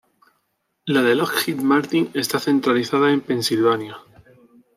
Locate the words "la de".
0.85-1.13